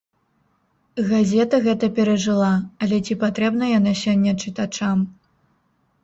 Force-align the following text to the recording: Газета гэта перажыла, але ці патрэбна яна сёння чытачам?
Газета 1.09 1.55
гэта 1.65 1.89
перажыла, 1.99 2.47
але 2.85 2.97
ці 3.09 3.17
патрэбна 3.25 3.65
яна 3.79 3.93
сёння 4.03 4.33
чытачам? 4.47 5.05